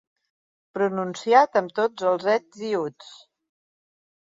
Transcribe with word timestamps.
Pronunciat 0.77 1.59
amb 1.61 1.77
tots 1.81 2.09
els 2.13 2.27
ets 2.39 2.65
i 2.71 2.75
els 2.83 2.83
uts. 2.91 3.15